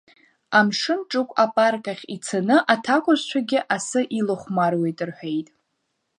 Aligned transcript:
Амшынҿықә 0.57 1.33
апарк 1.43 1.85
ахь 1.91 2.05
ицаны 2.15 2.57
аҭакәажәцәагьы 2.73 3.59
асы 3.75 4.01
илахәмаруеит,— 4.19 4.99
рҳәеит. 5.09 5.47